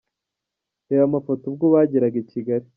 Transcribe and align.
Reba 0.87 1.03
amafoto 1.09 1.43
ubwo 1.47 1.65
bageraga 1.73 2.17
i 2.23 2.27
Kigali:. 2.31 2.67